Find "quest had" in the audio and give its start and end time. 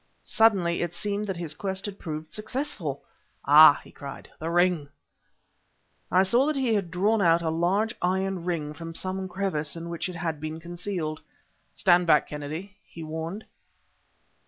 1.53-1.99